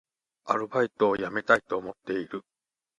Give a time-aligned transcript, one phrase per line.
[0.45, 2.43] アルバイトを辞めたいと思っている